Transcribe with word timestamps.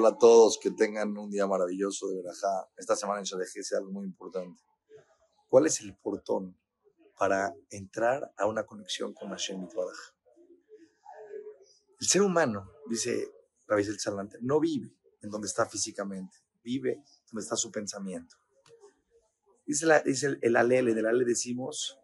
Hola 0.00 0.10
a 0.10 0.16
todos, 0.16 0.60
que 0.62 0.70
tengan 0.70 1.18
un 1.18 1.28
día 1.28 1.44
maravilloso 1.48 2.06
de 2.06 2.22
Verajá. 2.22 2.68
Esta 2.76 2.94
semana 2.94 3.18
en 3.18 3.24
Shadej 3.24 3.48
es 3.56 3.72
algo 3.72 3.90
muy 3.90 4.06
importante. 4.06 4.62
¿Cuál 5.48 5.66
es 5.66 5.80
el 5.80 5.96
portón 5.96 6.56
para 7.18 7.52
entrar 7.68 8.32
a 8.36 8.46
una 8.46 8.64
conexión 8.64 9.12
con 9.12 9.30
Hashem 9.30 9.60
y 9.60 9.68
El 11.98 12.06
ser 12.06 12.22
humano, 12.22 12.70
dice 12.88 13.28
Rabbi 13.66 13.82
Salante, 13.82 14.38
no 14.40 14.60
vive 14.60 14.94
en 15.20 15.30
donde 15.30 15.48
está 15.48 15.66
físicamente, 15.66 16.36
vive 16.62 17.02
donde 17.32 17.42
está 17.42 17.56
su 17.56 17.72
pensamiento. 17.72 18.36
Dice, 19.66 19.84
la, 19.84 19.98
dice 19.98 20.28
el, 20.28 20.38
el 20.42 20.54
alele, 20.54 20.94
del 20.94 21.06
ale 21.06 21.24
decimos, 21.24 21.98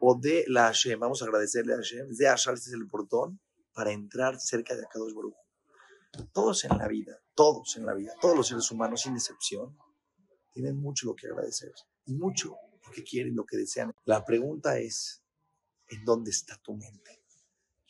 o 0.00 0.18
de 0.18 0.44
la 0.48 0.64
Hashem, 0.64 0.98
vamos 0.98 1.22
a 1.22 1.26
agradecerle 1.26 1.74
a 1.74 1.76
Hashem, 1.76 2.08
de 2.08 2.26
Hashem 2.26 2.54
este 2.54 2.70
es 2.70 2.74
el 2.74 2.88
portón 2.88 3.38
para 3.72 3.92
entrar 3.92 4.40
cerca 4.40 4.74
de 4.74 4.84
Akadosh 4.84 5.14
Baruch. 5.14 5.45
Todos 6.32 6.64
en 6.64 6.76
la 6.78 6.88
vida, 6.88 7.20
todos 7.34 7.76
en 7.76 7.86
la 7.86 7.94
vida, 7.94 8.12
todos 8.20 8.36
los 8.36 8.48
seres 8.48 8.70
humanos, 8.70 9.02
sin 9.02 9.14
excepción, 9.14 9.76
tienen 10.52 10.76
mucho 10.76 11.06
lo 11.06 11.14
que 11.14 11.26
agradecer 11.26 11.72
y 12.06 12.14
mucho 12.14 12.56
lo 12.84 12.92
que 12.92 13.04
quieren, 13.04 13.36
lo 13.36 13.44
que 13.44 13.56
desean. 13.56 13.92
La 14.04 14.24
pregunta 14.24 14.78
es, 14.78 15.22
¿en 15.88 16.04
dónde 16.04 16.30
está 16.30 16.56
tu 16.62 16.74
mente? 16.74 17.22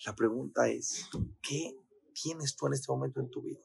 La 0.05 0.15
pregunta 0.15 0.69
es, 0.69 1.09
¿qué 1.43 1.77
tienes 2.13 2.57
tú 2.57 2.67
en 2.67 2.75
este 2.75 2.91
momento 2.93 3.21
en 3.21 3.31
tu 3.31 3.43
vida? 3.43 3.61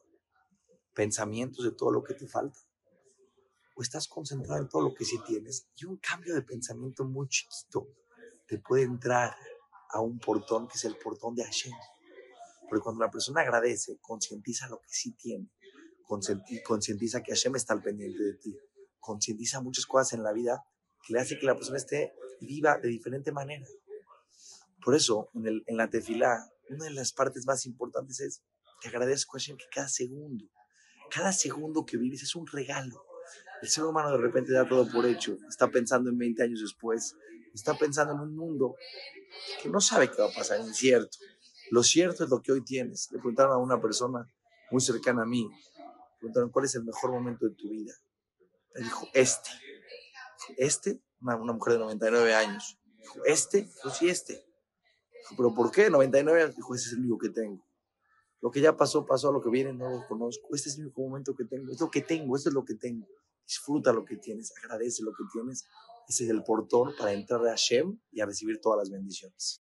¿Pensamientos 0.94 1.64
de 1.64 1.72
todo 1.72 1.90
lo 1.90 2.02
que 2.02 2.14
te 2.14 2.26
falta? 2.26 2.58
¿O 3.74 3.82
estás 3.82 4.08
concentrado 4.08 4.60
en 4.60 4.68
todo 4.68 4.82
lo 4.82 4.94
que 4.94 5.04
sí 5.04 5.18
tienes? 5.26 5.66
Y 5.76 5.84
un 5.84 5.96
cambio 5.96 6.34
de 6.34 6.42
pensamiento 6.42 7.04
muy 7.04 7.28
chiquito 7.28 7.88
te 8.46 8.58
puede 8.58 8.84
entrar 8.84 9.34
a 9.90 10.00
un 10.00 10.18
portón 10.18 10.68
que 10.68 10.74
es 10.74 10.84
el 10.84 10.96
portón 10.96 11.34
de 11.34 11.44
Hashem. 11.44 11.72
Porque 12.72 12.84
cuando 12.84 13.04
la 13.04 13.10
persona 13.10 13.42
agradece, 13.42 13.98
concientiza 14.00 14.66
lo 14.66 14.80
que 14.80 14.88
sí 14.88 15.12
tiene, 15.12 15.50
concientiza 16.64 17.22
que 17.22 17.32
Hashem 17.32 17.54
está 17.56 17.74
al 17.74 17.82
pendiente 17.82 18.22
de 18.22 18.32
ti, 18.32 18.56
concientiza 18.98 19.60
muchas 19.60 19.84
cosas 19.84 20.14
en 20.14 20.22
la 20.22 20.32
vida 20.32 20.64
que 21.06 21.12
le 21.12 21.20
hace 21.20 21.38
que 21.38 21.44
la 21.44 21.54
persona 21.54 21.76
esté 21.76 22.14
viva 22.40 22.78
de 22.78 22.88
diferente 22.88 23.30
manera. 23.30 23.66
Por 24.82 24.94
eso, 24.94 25.28
en, 25.34 25.48
el, 25.48 25.62
en 25.66 25.76
la 25.76 25.90
tefilá, 25.90 26.50
una 26.70 26.86
de 26.86 26.92
las 26.92 27.12
partes 27.12 27.44
más 27.44 27.66
importantes 27.66 28.20
es 28.20 28.42
que 28.80 28.88
agradezco 28.88 29.36
a 29.36 29.38
Hashem 29.38 29.58
que 29.58 29.66
cada 29.70 29.88
segundo, 29.88 30.46
cada 31.10 31.34
segundo 31.34 31.84
que 31.84 31.98
vives 31.98 32.22
es 32.22 32.34
un 32.34 32.46
regalo. 32.46 33.04
El 33.60 33.68
ser 33.68 33.84
humano 33.84 34.12
de 34.12 34.16
repente 34.16 34.50
da 34.50 34.66
todo 34.66 34.90
por 34.90 35.04
hecho, 35.04 35.36
está 35.46 35.70
pensando 35.70 36.08
en 36.08 36.16
20 36.16 36.42
años 36.42 36.62
después, 36.62 37.16
está 37.52 37.74
pensando 37.74 38.14
en 38.14 38.20
un 38.20 38.34
mundo 38.34 38.76
que 39.62 39.68
no 39.68 39.78
sabe 39.78 40.10
qué 40.10 40.22
va 40.22 40.30
a 40.30 40.32
pasar, 40.32 40.58
incierto. 40.60 41.18
Lo 41.72 41.82
cierto 41.82 42.22
es 42.22 42.28
lo 42.28 42.42
que 42.42 42.52
hoy 42.52 42.62
tienes. 42.62 43.10
Le 43.12 43.18
preguntaron 43.18 43.54
a 43.54 43.56
una 43.56 43.80
persona 43.80 44.30
muy 44.70 44.82
cercana 44.82 45.22
a 45.22 45.24
mí, 45.24 45.48
le 45.48 46.18
preguntaron 46.18 46.50
cuál 46.50 46.66
es 46.66 46.74
el 46.74 46.84
mejor 46.84 47.12
momento 47.12 47.48
de 47.48 47.54
tu 47.54 47.70
vida. 47.70 47.94
Le 48.74 48.82
dijo, 48.82 49.08
este. 49.14 49.48
Este, 50.58 51.02
una, 51.22 51.38
mujer 51.38 51.72
de 51.72 51.78
99 51.78 52.34
años. 52.34 52.78
Dijo, 52.98 53.24
este, 53.24 53.62
dijo, 53.62 53.88
sí, 53.88 54.10
este. 54.10 54.34
Dijo, 54.34 55.34
pero 55.34 55.54
¿por 55.54 55.70
qué? 55.70 55.88
99 55.88 56.42
años. 56.42 56.56
Dijo, 56.56 56.74
ese 56.74 56.88
es 56.88 56.92
el 56.92 56.98
único 56.98 57.16
que 57.16 57.30
tengo. 57.30 57.66
Lo 58.42 58.50
que 58.50 58.60
ya 58.60 58.76
pasó, 58.76 59.06
pasó, 59.06 59.32
lo 59.32 59.40
que 59.40 59.48
viene 59.48 59.72
no 59.72 59.88
lo 59.88 60.06
conozco. 60.06 60.54
Este 60.54 60.68
es 60.68 60.76
el 60.76 60.82
único 60.82 61.00
momento 61.00 61.34
que 61.34 61.46
tengo. 61.46 61.72
Es 61.72 61.80
lo 61.80 61.90
que 61.90 62.02
tengo, 62.02 62.36
esto 62.36 62.50
es 62.50 62.54
lo 62.54 62.66
que 62.66 62.74
tengo. 62.74 63.08
Disfruta 63.46 63.94
lo 63.94 64.04
que 64.04 64.18
tienes, 64.18 64.52
agradece 64.62 65.02
lo 65.02 65.12
que 65.12 65.24
tienes. 65.32 65.64
Ese 66.06 66.24
es 66.24 66.30
el 66.30 66.44
portón 66.44 66.94
para 66.98 67.14
entrar 67.14 67.40
a 67.46 67.52
Hashem 67.52 67.98
y 68.10 68.20
a 68.20 68.26
recibir 68.26 68.60
todas 68.60 68.80
las 68.80 68.90
bendiciones. 68.90 69.62